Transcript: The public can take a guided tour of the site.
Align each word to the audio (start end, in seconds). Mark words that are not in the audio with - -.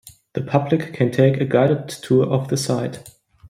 The 0.33 0.41
public 0.41 0.93
can 0.95 1.11
take 1.11 1.39
a 1.39 1.45
guided 1.45 1.87
tour 1.87 2.25
of 2.25 2.47
the 2.47 2.57
site. 2.57 3.03